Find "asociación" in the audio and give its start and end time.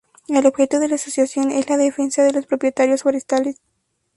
0.95-1.51